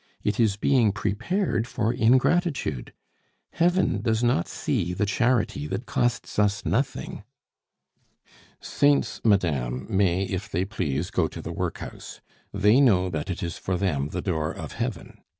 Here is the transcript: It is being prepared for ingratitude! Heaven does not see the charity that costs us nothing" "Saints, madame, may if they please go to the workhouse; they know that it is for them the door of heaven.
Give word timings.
It 0.23 0.39
is 0.39 0.55
being 0.57 0.91
prepared 0.93 1.67
for 1.67 1.93
ingratitude! 1.93 2.91
Heaven 3.51 4.01
does 4.01 4.23
not 4.23 4.47
see 4.47 4.93
the 4.93 5.05
charity 5.05 5.67
that 5.67 5.85
costs 5.85 6.39
us 6.39 6.65
nothing" 6.65 7.23
"Saints, 8.59 9.21
madame, 9.23 9.85
may 9.95 10.23
if 10.23 10.49
they 10.49 10.65
please 10.65 11.11
go 11.11 11.27
to 11.27 11.39
the 11.39 11.53
workhouse; 11.53 12.19
they 12.51 12.81
know 12.81 13.09
that 13.11 13.29
it 13.29 13.43
is 13.43 13.59
for 13.59 13.77
them 13.77 14.09
the 14.09 14.23
door 14.23 14.51
of 14.51 14.71
heaven. 14.71 15.19